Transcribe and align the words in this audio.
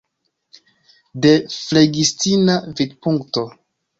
De 1.25 1.33
flegistina 1.57 2.57
vidpunkto. 2.79 3.45